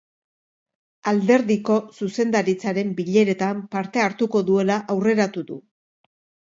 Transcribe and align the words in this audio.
Alderdiko 1.11 1.77
zuzendaritzaren 1.99 2.97
bileretan 3.03 3.63
parte 3.77 4.07
hartuko 4.09 4.47
duela 4.51 4.81
aurreratu 4.97 5.51
du. 5.55 5.65